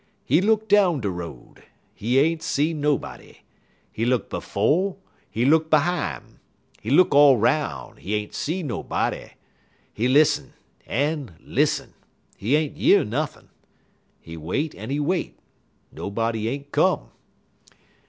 [0.25, 1.61] He look down de road;
[1.93, 3.41] he ain't see nobody.
[3.91, 4.97] He look befo',
[5.29, 6.39] he look behime,
[6.81, 9.29] he look all 'roun'; he ain't see nobody.
[9.93, 10.53] He lissen,
[10.87, 11.93] en lissen;
[12.35, 13.49] he ain't year nothin'.
[14.19, 15.37] He wait, en he wait;
[15.91, 17.11] nobody ain't come.